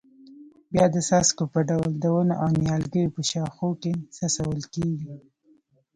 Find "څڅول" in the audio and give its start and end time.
4.15-4.61